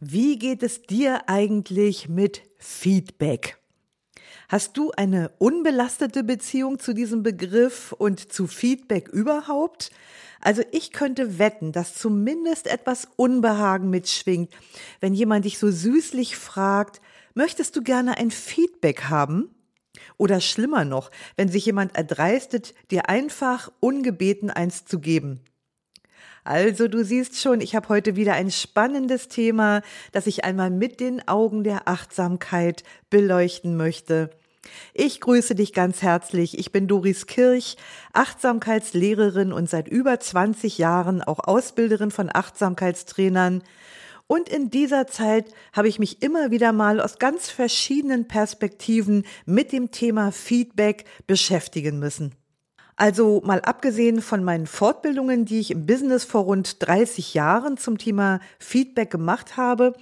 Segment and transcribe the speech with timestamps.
[0.00, 3.58] wie geht es dir eigentlich mit Feedback?
[4.48, 9.90] Hast du eine unbelastete Beziehung zu diesem Begriff und zu Feedback überhaupt?
[10.40, 14.50] Also ich könnte wetten, dass zumindest etwas Unbehagen mitschwingt,
[15.00, 17.02] wenn jemand dich so süßlich fragt,
[17.34, 19.54] möchtest du gerne ein Feedback haben?
[20.16, 25.40] Oder schlimmer noch, wenn sich jemand erdreistet, dir einfach ungebeten eins zu geben.
[26.44, 31.00] Also du siehst schon, ich habe heute wieder ein spannendes Thema, das ich einmal mit
[31.00, 34.30] den Augen der Achtsamkeit beleuchten möchte.
[34.94, 36.58] Ich grüße dich ganz herzlich.
[36.58, 37.76] Ich bin Doris Kirch,
[38.12, 43.62] Achtsamkeitslehrerin und seit über 20 Jahren auch Ausbilderin von Achtsamkeitstrainern.
[44.26, 49.72] Und in dieser Zeit habe ich mich immer wieder mal aus ganz verschiedenen Perspektiven mit
[49.72, 52.34] dem Thema Feedback beschäftigen müssen.
[53.00, 57.96] Also mal abgesehen von meinen Fortbildungen, die ich im Business vor rund 30 Jahren zum
[57.96, 59.94] Thema Feedback gemacht habe,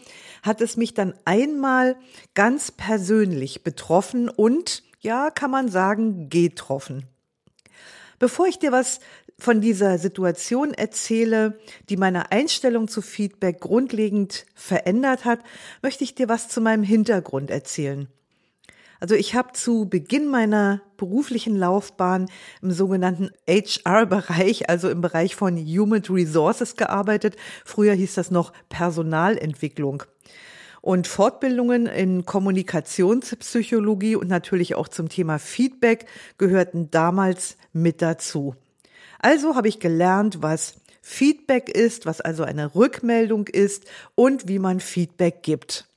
[0.42, 1.94] hat es mich dann einmal
[2.34, 7.04] ganz persönlich betroffen und, ja, kann man sagen, getroffen.
[8.18, 8.98] Bevor ich dir was
[9.38, 11.56] von dieser Situation erzähle,
[11.88, 15.38] die meine Einstellung zu Feedback grundlegend verändert hat,
[15.82, 18.08] möchte ich dir was zu meinem Hintergrund erzählen.
[19.00, 22.26] Also ich habe zu Beginn meiner beruflichen Laufbahn
[22.62, 27.36] im sogenannten HR-Bereich, also im Bereich von Human Resources gearbeitet.
[27.64, 30.02] Früher hieß das noch Personalentwicklung.
[30.80, 36.06] Und Fortbildungen in Kommunikationspsychologie und natürlich auch zum Thema Feedback
[36.38, 38.54] gehörten damals mit dazu.
[39.18, 44.80] Also habe ich gelernt, was Feedback ist, was also eine Rückmeldung ist und wie man
[44.80, 45.87] Feedback gibt.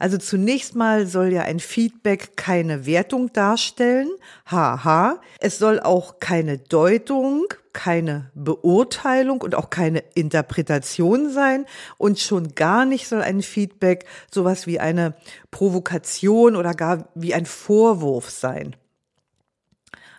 [0.00, 4.08] Also zunächst mal soll ja ein Feedback keine Wertung darstellen.
[4.46, 5.20] Haha.
[5.40, 7.44] Es soll auch keine Deutung,
[7.74, 11.66] keine Beurteilung und auch keine Interpretation sein.
[11.98, 15.14] Und schon gar nicht soll ein Feedback sowas wie eine
[15.50, 18.76] Provokation oder gar wie ein Vorwurf sein.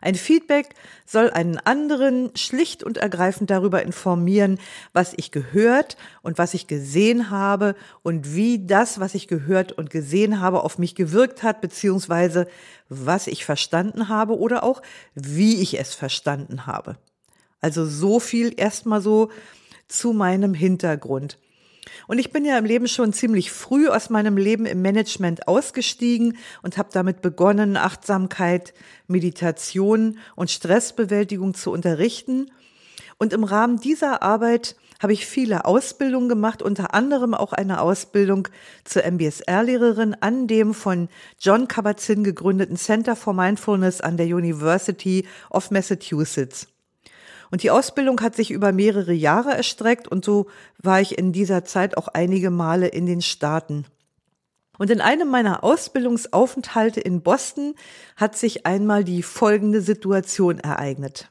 [0.02, 0.74] Ein Feedback
[1.06, 4.60] soll einen anderen schlicht und ergreifend darüber informieren,
[4.94, 9.92] was ich gehört und was ich gesehen habe und wie das, was ich gehört und
[9.92, 12.48] gesehen habe, auf mich gewirkt hat, beziehungsweise
[12.90, 14.82] was ich verstanden habe oder auch
[15.14, 16.98] wie ich es verstanden habe.
[17.62, 19.30] Also so viel erstmal so
[19.88, 21.38] zu meinem Hintergrund.
[22.08, 26.38] Und ich bin ja im Leben schon ziemlich früh aus meinem Leben im Management ausgestiegen
[26.62, 28.74] und habe damit begonnen, Achtsamkeit,
[29.08, 32.52] Meditation und Stressbewältigung zu unterrichten.
[33.18, 38.48] Und im Rahmen dieser Arbeit habe ich viele Ausbildungen gemacht, unter anderem auch eine Ausbildung
[38.84, 41.10] zur MBSR-Lehrerin an dem von
[41.40, 46.68] John Kabat-Zinn gegründeten Center for Mindfulness an der University of Massachusetts.
[47.52, 50.48] Und die Ausbildung hat sich über mehrere Jahre erstreckt und so
[50.82, 53.86] war ich in dieser Zeit auch einige Male in den Staaten.
[54.78, 57.76] Und in einem meiner Ausbildungsaufenthalte in Boston
[58.16, 61.30] hat sich einmal die folgende Situation ereignet.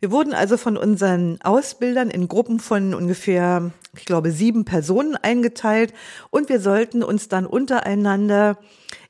[0.00, 5.94] Wir wurden also von unseren Ausbildern in Gruppen von ungefähr, ich glaube, sieben Personen eingeteilt
[6.28, 8.58] und wir sollten uns dann untereinander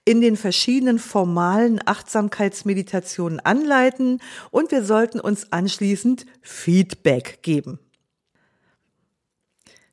[0.05, 4.21] in den verschiedenen formalen Achtsamkeitsmeditationen anleiten
[4.51, 7.79] und wir sollten uns anschließend Feedback geben.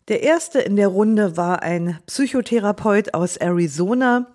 [0.07, 4.27] Der erste in der Runde war ein Psychotherapeut aus Arizona,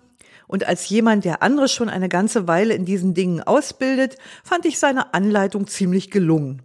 [0.47, 4.79] und als jemand, der andere schon eine ganze Weile in diesen Dingen ausbildet, fand ich
[4.79, 6.61] seine Anleitung ziemlich gelungen.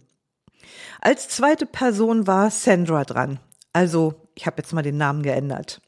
[1.01, 3.39] Als zweite Person war Sandra dran.
[3.73, 5.81] Also, ich habe jetzt mal den Namen geändert.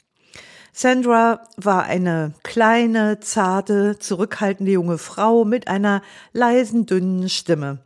[0.78, 6.02] Sandra war eine kleine, zarte, zurückhaltende junge Frau mit einer
[6.34, 7.78] leisen, dünnen Stimme.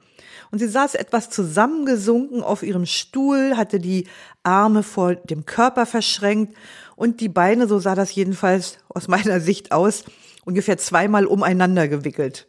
[0.49, 4.07] Und sie saß etwas zusammengesunken auf ihrem Stuhl, hatte die
[4.41, 6.57] Arme vor dem Körper verschränkt
[6.95, 10.03] und die Beine, so sah das jedenfalls aus meiner Sicht aus,
[10.43, 12.47] ungefähr zweimal umeinander gewickelt.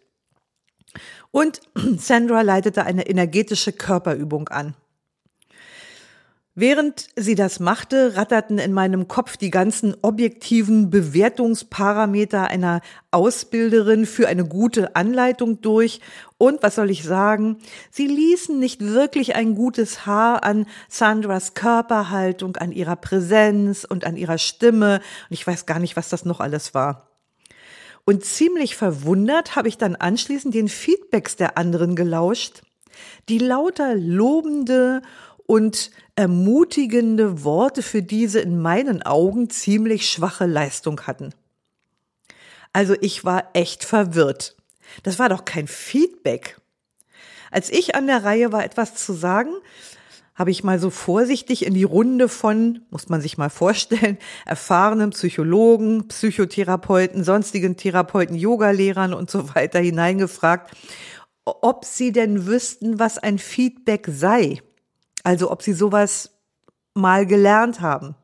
[1.31, 1.61] Und
[1.99, 4.75] Sandra leitete eine energetische Körperübung an.
[6.57, 12.81] Während sie das machte, ratterten in meinem Kopf die ganzen objektiven Bewertungsparameter einer
[13.13, 16.01] Ausbilderin für eine gute Anleitung durch.
[16.39, 17.59] Und was soll ich sagen?
[17.93, 24.17] Sie ließen nicht wirklich ein gutes Haar an Sandras Körperhaltung, an ihrer Präsenz und an
[24.17, 24.97] ihrer Stimme.
[24.97, 27.11] Und ich weiß gar nicht, was das noch alles war.
[28.05, 32.63] Und ziemlich verwundert habe ich dann anschließend den Feedbacks der anderen gelauscht,
[33.29, 35.03] die lauter lobende
[35.51, 41.35] und ermutigende Worte für diese in meinen Augen ziemlich schwache Leistung hatten.
[42.73, 44.57] Also ich war echt verwirrt.
[45.03, 46.61] Das war doch kein Feedback.
[47.51, 49.51] Als ich an der Reihe war, etwas zu sagen,
[50.37, 55.11] habe ich mal so vorsichtig in die Runde von, muss man sich mal vorstellen, erfahrenen
[55.11, 60.71] Psychologen, Psychotherapeuten, sonstigen Therapeuten, Yogalehrern und so weiter hineingefragt,
[61.45, 64.63] ob sie denn wüssten, was ein Feedback sei.
[65.23, 66.31] Also ob sie sowas
[66.95, 68.15] mal gelernt haben.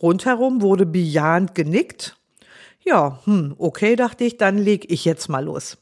[0.00, 2.16] Rundherum wurde bejahend genickt.
[2.82, 5.76] Ja, hm, okay, dachte ich, dann leg ich jetzt mal los.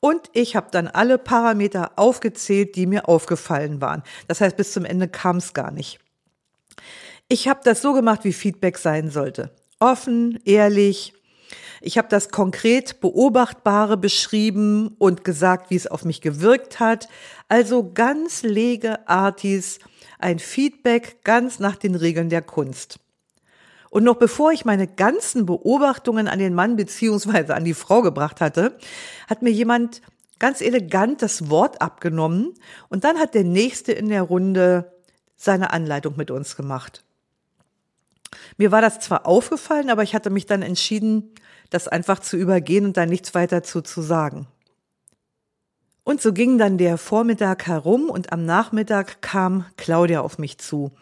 [0.00, 4.02] Und ich habe dann alle Parameter aufgezählt, die mir aufgefallen waren.
[4.28, 5.98] Das heißt, bis zum Ende kam es gar nicht.
[7.28, 9.50] Ich habe das so gemacht, wie Feedback sein sollte.
[9.80, 11.14] Offen, ehrlich,
[11.80, 17.08] ich habe das konkret Beobachtbare beschrieben und gesagt, wie es auf mich gewirkt hat.
[17.48, 19.78] Also ganz lege Artis
[20.18, 22.98] ein Feedback ganz nach den Regeln der Kunst.
[23.90, 28.40] Und noch bevor ich meine ganzen Beobachtungen an den Mann beziehungsweise an die Frau gebracht
[28.40, 28.76] hatte,
[29.28, 30.02] hat mir jemand
[30.40, 32.54] ganz elegant das Wort abgenommen
[32.88, 34.92] und dann hat der Nächste in der Runde
[35.36, 37.04] seine Anleitung mit uns gemacht.
[38.56, 41.32] Mir war das zwar aufgefallen, aber ich hatte mich dann entschieden,
[41.70, 44.46] das einfach zu übergehen und da nichts weiter zu, zu sagen.
[46.04, 50.92] Und so ging dann der Vormittag herum und am Nachmittag kam Claudia auf mich zu.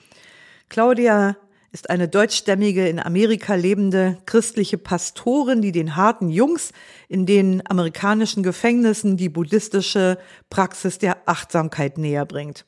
[0.68, 1.36] Claudia
[1.72, 6.72] ist eine deutschstämmige, in Amerika lebende christliche Pastorin, die den harten Jungs
[7.08, 10.18] in den amerikanischen Gefängnissen die buddhistische
[10.50, 12.66] Praxis der Achtsamkeit näher bringt.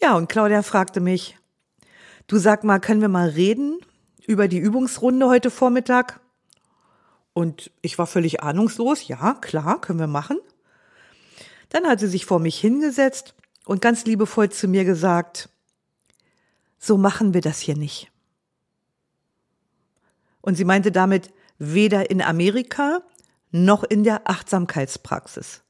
[0.00, 1.36] Ja, und Claudia fragte mich,
[2.26, 3.78] du sag mal, können wir mal reden
[4.26, 6.20] über die Übungsrunde heute Vormittag?
[7.32, 9.08] Und ich war völlig ahnungslos.
[9.08, 10.38] Ja, klar, können wir machen.
[11.70, 13.34] Dann hat sie sich vor mich hingesetzt
[13.64, 15.48] und ganz liebevoll zu mir gesagt,
[16.78, 18.10] so machen wir das hier nicht.
[20.40, 23.02] Und sie meinte damit weder in Amerika
[23.52, 25.62] noch in der Achtsamkeitspraxis.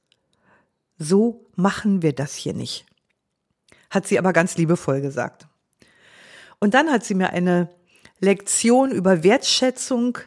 [0.99, 2.87] So machen wir das hier nicht.
[3.91, 5.47] Hat sie aber ganz liebevoll gesagt.
[6.63, 7.69] Und dann hat sie mir eine
[8.21, 10.19] Lektion über Wertschätzung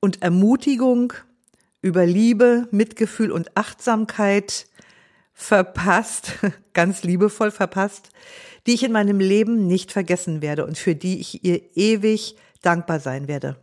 [0.00, 1.12] und Ermutigung,
[1.80, 4.66] über Liebe, Mitgefühl und Achtsamkeit
[5.32, 6.32] verpasst,
[6.72, 8.10] ganz liebevoll verpasst,
[8.66, 12.98] die ich in meinem Leben nicht vergessen werde und für die ich ihr ewig dankbar
[12.98, 13.54] sein werde.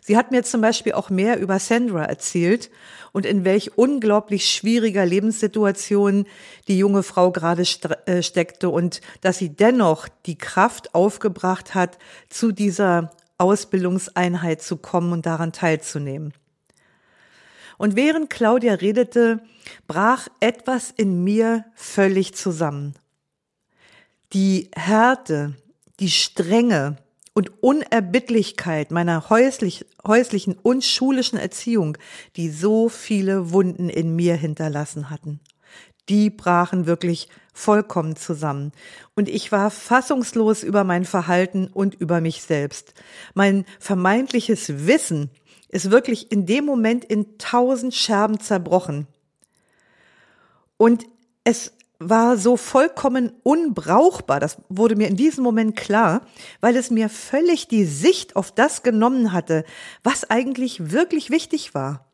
[0.00, 2.70] Sie hat mir zum Beispiel auch mehr über Sandra erzählt
[3.12, 6.26] und in welch unglaublich schwieriger Lebenssituation
[6.68, 7.64] die junge Frau gerade
[8.06, 11.98] äh, steckte und dass sie dennoch die Kraft aufgebracht hat,
[12.28, 16.32] zu dieser Ausbildungseinheit zu kommen und daran teilzunehmen.
[17.78, 19.40] Und während Claudia redete,
[19.86, 22.94] brach etwas in mir völlig zusammen.
[24.32, 25.54] Die Härte,
[26.00, 26.96] die Strenge
[27.34, 31.98] und Unerbittlichkeit meiner häuslich, häuslichen und schulischen Erziehung,
[32.36, 35.40] die so viele Wunden in mir hinterlassen hatten,
[36.08, 38.72] die brachen wirklich vollkommen zusammen.
[39.14, 42.94] Und ich war fassungslos über mein Verhalten und über mich selbst.
[43.34, 45.30] Mein vermeintliches Wissen
[45.68, 49.06] ist wirklich in dem Moment in tausend Scherben zerbrochen.
[50.76, 51.06] Und
[51.44, 51.72] es
[52.08, 56.26] war so vollkommen unbrauchbar, das wurde mir in diesem Moment klar,
[56.60, 59.64] weil es mir völlig die Sicht auf das genommen hatte,
[60.02, 62.06] was eigentlich wirklich wichtig war,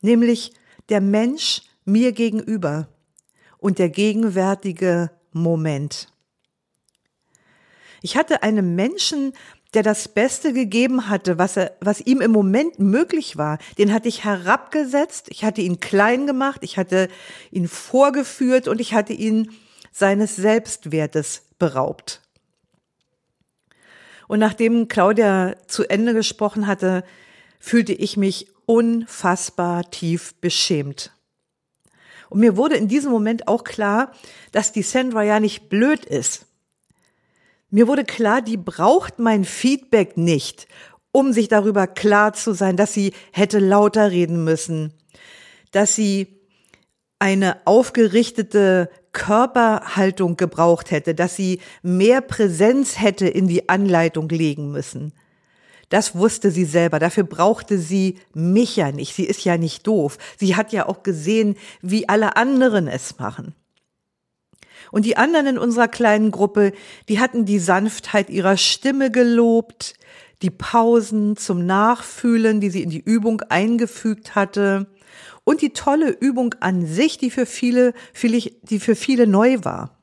[0.00, 0.52] nämlich
[0.88, 2.88] der Mensch mir gegenüber
[3.58, 6.12] und der gegenwärtige Moment.
[8.02, 9.32] Ich hatte einen Menschen,
[9.74, 14.08] der das Beste gegeben hatte, was, er, was ihm im Moment möglich war, den hatte
[14.08, 17.08] ich herabgesetzt, ich hatte ihn klein gemacht, ich hatte
[17.50, 19.52] ihn vorgeführt und ich hatte ihn
[19.92, 22.20] seines Selbstwertes beraubt.
[24.26, 27.04] Und nachdem Claudia zu Ende gesprochen hatte,
[27.58, 31.12] fühlte ich mich unfassbar tief beschämt.
[32.28, 34.12] Und mir wurde in diesem Moment auch klar,
[34.52, 36.46] dass die Sandra ja nicht blöd ist.
[37.70, 40.66] Mir wurde klar, die braucht mein Feedback nicht,
[41.12, 44.92] um sich darüber klar zu sein, dass sie hätte lauter reden müssen,
[45.70, 46.40] dass sie
[47.20, 55.12] eine aufgerichtete Körperhaltung gebraucht hätte, dass sie mehr Präsenz hätte in die Anleitung legen müssen.
[55.90, 56.98] Das wusste sie selber.
[56.98, 59.14] Dafür brauchte sie mich ja nicht.
[59.14, 60.18] Sie ist ja nicht doof.
[60.38, 63.54] Sie hat ja auch gesehen, wie alle anderen es machen.
[64.92, 66.72] Und die anderen in unserer kleinen Gruppe,
[67.08, 69.94] die hatten die Sanftheit ihrer Stimme gelobt,
[70.42, 74.86] die Pausen zum Nachfühlen, die sie in die Übung eingefügt hatte
[75.44, 77.92] und die tolle Übung an sich, die für viele,
[78.22, 80.00] die für viele neu war.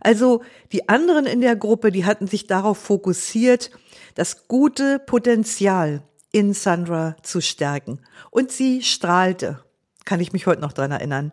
[0.00, 3.70] Also die anderen in der Gruppe, die hatten sich darauf fokussiert,
[4.14, 8.00] das gute Potenzial in Sandra zu stärken.
[8.30, 9.64] Und sie strahlte.
[10.04, 11.32] Kann ich mich heute noch dran erinnern.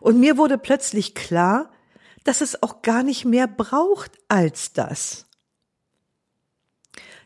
[0.00, 1.70] Und mir wurde plötzlich klar,
[2.24, 5.26] dass es auch gar nicht mehr braucht als das.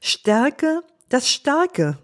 [0.01, 1.99] Stärke das Starke.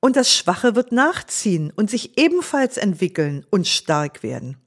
[0.00, 4.58] Und das Schwache wird nachziehen und sich ebenfalls entwickeln und stark werden.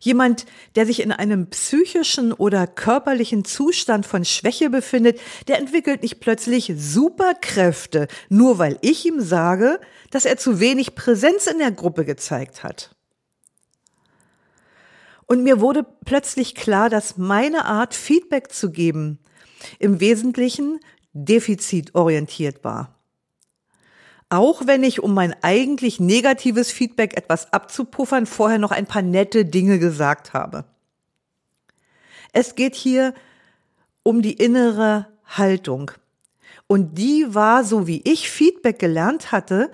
[0.00, 6.20] Jemand, der sich in einem psychischen oder körperlichen Zustand von Schwäche befindet, der entwickelt nicht
[6.20, 12.04] plötzlich Superkräfte, nur weil ich ihm sage, dass er zu wenig Präsenz in der Gruppe
[12.04, 12.94] gezeigt hat.
[15.26, 19.18] Und mir wurde plötzlich klar, dass meine Art, Feedback zu geben,
[19.78, 20.80] im Wesentlichen
[21.12, 22.97] defizitorientiert war.
[24.30, 29.44] Auch wenn ich, um mein eigentlich negatives Feedback etwas abzupuffern, vorher noch ein paar nette
[29.44, 30.64] Dinge gesagt habe.
[32.32, 33.14] Es geht hier
[34.02, 35.90] um die innere Haltung.
[36.66, 39.70] Und die war, so wie ich Feedback gelernt hatte,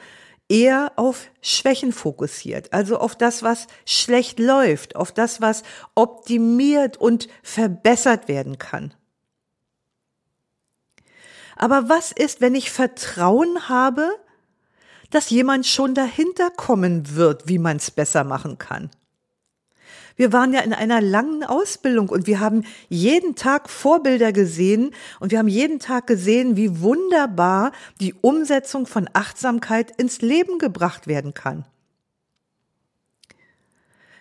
[0.48, 5.62] eher auf Schwächen fokussiert, also auf das, was schlecht läuft, auf das, was
[5.94, 8.94] optimiert und verbessert werden kann.
[11.56, 14.10] Aber was ist, wenn ich Vertrauen habe,
[15.10, 18.90] dass jemand schon dahinter kommen wird, wie man es besser machen kann?
[20.16, 25.32] Wir waren ja in einer langen Ausbildung und wir haben jeden Tag Vorbilder gesehen und
[25.32, 31.34] wir haben jeden Tag gesehen, wie wunderbar die Umsetzung von Achtsamkeit ins Leben gebracht werden
[31.34, 31.64] kann.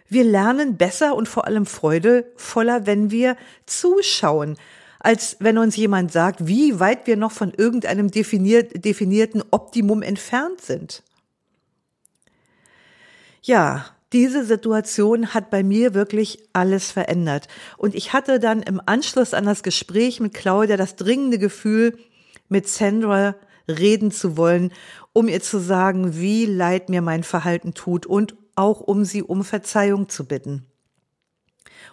[0.10, 4.58] Wir lernen besser und vor allem freudevoller, wenn wir zuschauen,
[5.04, 10.62] als wenn uns jemand sagt, wie weit wir noch von irgendeinem definiert, definierten Optimum entfernt
[10.62, 11.04] sind.
[13.44, 17.48] Ja, diese Situation hat bei mir wirklich alles verändert.
[17.78, 21.98] Und ich hatte dann im Anschluss an das Gespräch mit Claudia das dringende Gefühl,
[22.48, 23.36] mit Sandra
[23.68, 24.72] reden zu wollen,
[25.12, 29.44] um ihr zu sagen, wie leid mir mein Verhalten tut und auch um sie um
[29.44, 30.66] Verzeihung zu bitten.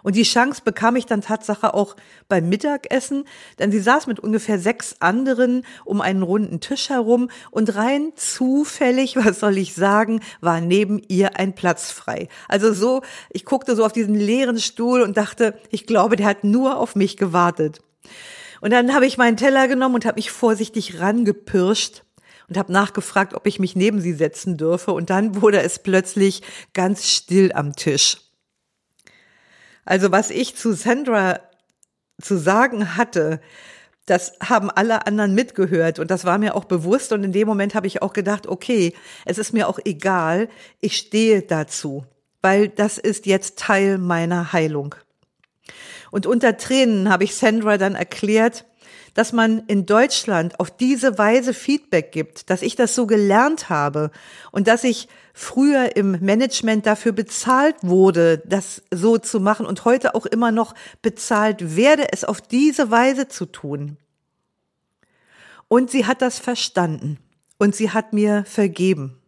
[0.03, 1.97] Und die Chance bekam ich dann Tatsache auch
[2.29, 3.25] beim Mittagessen,
[3.59, 9.17] denn sie saß mit ungefähr sechs anderen um einen runden Tisch herum und rein zufällig,
[9.25, 12.29] was soll ich sagen, war neben ihr ein Platz frei.
[12.49, 16.45] Also so, ich guckte so auf diesen leeren Stuhl und dachte, ich glaube, der hat
[16.45, 17.81] nur auf mich gewartet.
[18.61, 22.03] Und dann habe ich meinen Teller genommen und habe mich vorsichtig rangepirscht
[22.49, 24.93] und habe nachgefragt, ob ich mich neben sie setzen dürfe.
[24.93, 26.43] Und dann wurde es plötzlich
[26.75, 28.30] ganz still am Tisch.
[29.85, 31.41] Also was ich zu Sandra
[32.21, 33.41] zu sagen hatte,
[34.07, 37.75] das haben alle anderen mitgehört und das war mir auch bewusst und in dem Moment
[37.75, 38.93] habe ich auch gedacht, okay,
[39.25, 40.49] es ist mir auch egal,
[40.81, 42.05] ich stehe dazu,
[42.43, 44.95] weil das ist jetzt Teil meiner Heilung.
[46.11, 48.65] Und unter Tränen habe ich Sandra dann erklärt,
[49.15, 54.11] dass man in Deutschland auf diese Weise Feedback gibt, dass ich das so gelernt habe
[54.53, 60.15] und dass ich früher im Management dafür bezahlt wurde, das so zu machen und heute
[60.15, 63.97] auch immer noch bezahlt werde, es auf diese Weise zu tun.
[65.69, 67.19] Und sie hat das verstanden
[67.59, 69.21] und sie hat mir vergeben.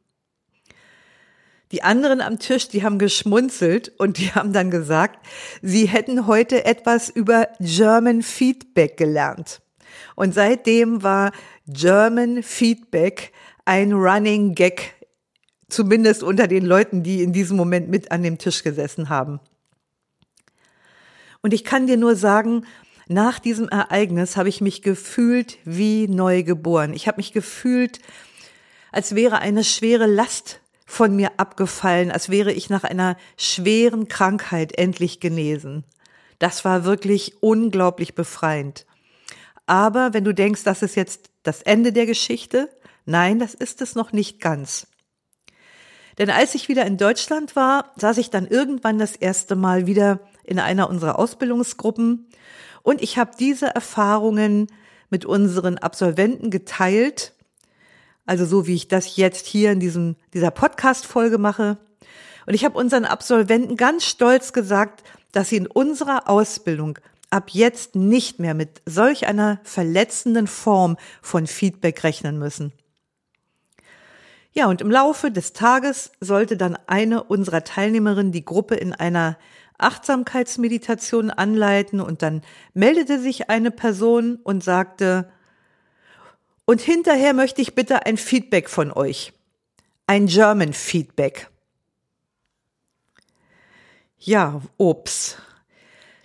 [1.73, 5.27] Die anderen am Tisch, die haben geschmunzelt und die haben dann gesagt,
[5.63, 9.63] sie hätten heute etwas über German Feedback gelernt.
[10.15, 11.33] Und seitdem war
[11.67, 13.33] German Feedback
[13.65, 14.95] ein Running Gag,
[15.69, 19.41] zumindest unter den Leuten, die in diesem Moment mit an dem Tisch gesessen haben.
[21.43, 22.65] Und ich kann dir nur sagen,
[23.09, 26.95] nach diesem Ereignis habe ich mich gefühlt wie neu geboren.
[26.95, 27.99] Ich habe mich gefühlt,
[28.93, 34.79] als wäre eine schwere Last von mir abgefallen, als wäre ich nach einer schweren Krankheit
[34.79, 35.85] endlich genesen.
[36.39, 38.85] Das war wirklich unglaublich befreiend.
[39.67, 42.69] Aber wenn du denkst, das ist jetzt das Ende der Geschichte,
[43.05, 44.87] nein, das ist es noch nicht ganz.
[46.19, 50.21] Denn als ich wieder in Deutschland war, saß ich dann irgendwann das erste Mal wieder
[50.45, 52.29] in einer unserer Ausbildungsgruppen
[52.83, 54.67] und ich habe diese Erfahrungen
[55.09, 57.33] mit unseren Absolventen geteilt,
[58.27, 61.79] also so wie ich das jetzt hier in diesem, dieser Podcast-Folge mache.
[62.47, 65.03] Und ich habe unseren Absolventen ganz stolz gesagt,
[65.33, 66.99] dass sie in unserer Ausbildung
[67.33, 72.73] ab jetzt nicht mehr mit solch einer verletzenden Form von Feedback rechnen müssen.
[74.53, 79.39] Ja, und im Laufe des Tages sollte dann eine unserer Teilnehmerinnen die Gruppe in einer
[79.79, 82.43] Achtsamkeitsmeditation anleiten und dann
[82.75, 85.31] meldete sich eine Person und sagte,
[86.67, 89.33] und hinterher möchte ich bitte ein Feedback von euch.
[90.07, 91.49] Ein German Feedback.
[94.19, 95.37] Ja, ups.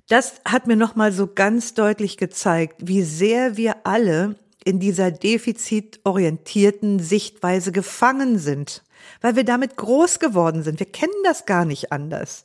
[0.07, 6.99] Das hat mir nochmal so ganz deutlich gezeigt, wie sehr wir alle in dieser defizitorientierten
[6.99, 8.83] Sichtweise gefangen sind,
[9.21, 10.79] weil wir damit groß geworden sind.
[10.79, 12.43] Wir kennen das gar nicht anders.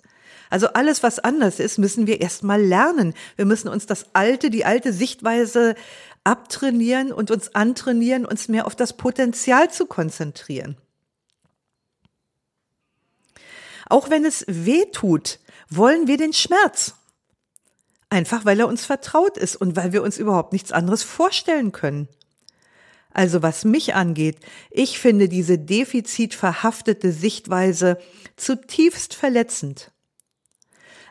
[0.50, 3.14] Also alles, was anders ist, müssen wir erstmal lernen.
[3.36, 5.74] Wir müssen uns das alte, die alte Sichtweise
[6.24, 10.76] abtrainieren und uns antrainieren, uns mehr auf das Potenzial zu konzentrieren.
[13.88, 15.38] Auch wenn es weh tut,
[15.70, 16.94] wollen wir den Schmerz.
[18.12, 22.08] Einfach weil er uns vertraut ist und weil wir uns überhaupt nichts anderes vorstellen können.
[23.10, 24.36] Also was mich angeht,
[24.70, 27.96] ich finde diese defizitverhaftete Sichtweise
[28.36, 29.92] zutiefst verletzend.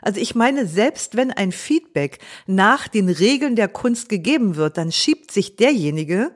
[0.00, 4.92] Also ich meine, selbst wenn ein Feedback nach den Regeln der Kunst gegeben wird, dann
[4.92, 6.30] schiebt sich derjenige,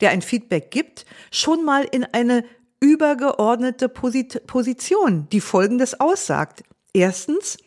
[0.00, 2.44] der ein Feedback gibt, schon mal in eine
[2.78, 6.62] übergeordnete Position, die Folgendes aussagt.
[6.92, 7.58] Erstens,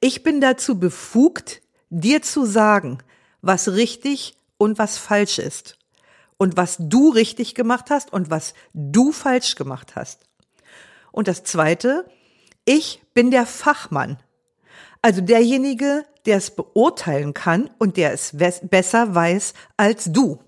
[0.00, 2.98] ich bin dazu befugt, dir zu sagen,
[3.42, 5.78] was richtig und was falsch ist.
[6.38, 10.26] Und was du richtig gemacht hast und was du falsch gemacht hast.
[11.10, 12.04] Und das Zweite,
[12.66, 14.18] ich bin der Fachmann.
[15.00, 20.40] Also derjenige, der es beurteilen kann und der es besser weiß als du.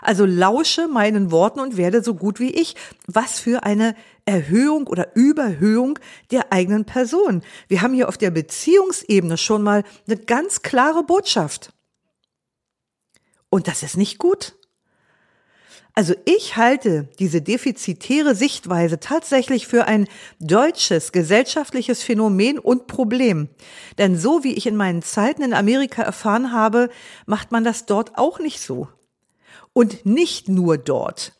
[0.00, 2.76] Also lausche meinen Worten und werde so gut wie ich.
[3.06, 5.98] Was für eine Erhöhung oder Überhöhung
[6.30, 7.42] der eigenen Person.
[7.66, 11.72] Wir haben hier auf der Beziehungsebene schon mal eine ganz klare Botschaft.
[13.50, 14.54] Und das ist nicht gut.
[15.98, 20.06] Also ich halte diese defizitäre Sichtweise tatsächlich für ein
[20.38, 23.48] deutsches gesellschaftliches Phänomen und Problem.
[23.98, 26.88] Denn so wie ich in meinen Zeiten in Amerika erfahren habe,
[27.26, 28.86] macht man das dort auch nicht so.
[29.78, 31.34] Und nicht nur dort.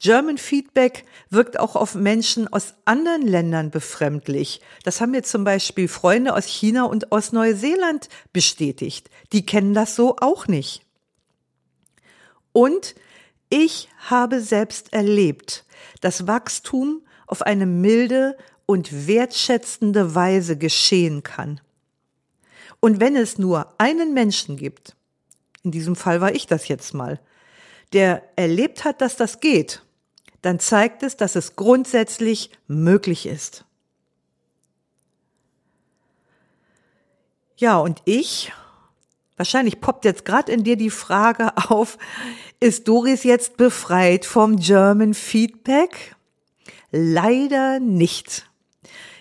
[0.00, 4.60] German Feedback wirkt auch auf Menschen aus anderen Ländern befremdlich.
[4.82, 9.08] Das haben mir zum Beispiel Freunde aus China und aus Neuseeland bestätigt.
[9.32, 10.82] Die kennen das so auch nicht.
[12.50, 12.96] Und
[13.50, 15.64] ich habe selbst erlebt,
[16.00, 21.60] dass Wachstum auf eine milde und wertschätzende Weise geschehen kann.
[22.80, 24.96] Und wenn es nur einen Menschen gibt,
[25.62, 27.20] in diesem Fall war ich das jetzt mal,
[27.92, 29.82] der erlebt hat, dass das geht,
[30.42, 33.64] dann zeigt es, dass es grundsätzlich möglich ist.
[37.56, 38.52] Ja, und ich,
[39.36, 41.96] wahrscheinlich poppt jetzt gerade in dir die Frage auf,
[42.60, 46.16] ist Doris jetzt befreit vom German Feedback?
[46.90, 48.48] Leider nicht.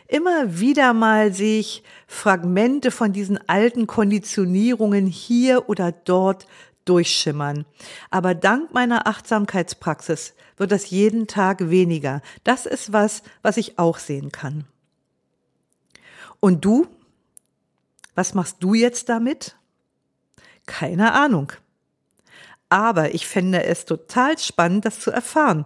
[0.07, 6.45] Immer wieder mal sehe ich Fragmente von diesen alten Konditionierungen hier oder dort
[6.85, 7.65] durchschimmern.
[8.09, 12.21] Aber dank meiner Achtsamkeitspraxis wird das jeden Tag weniger.
[12.43, 14.65] Das ist was, was ich auch sehen kann.
[16.39, 16.87] Und du?
[18.13, 19.57] Was machst du jetzt damit?
[20.65, 21.51] Keine Ahnung.
[22.69, 25.65] Aber ich fände es total spannend, das zu erfahren.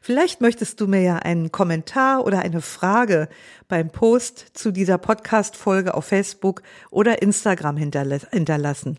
[0.00, 3.28] Vielleicht möchtest du mir ja einen Kommentar oder eine Frage
[3.66, 8.98] beim Post zu dieser Podcast-Folge auf Facebook oder Instagram hinterlassen.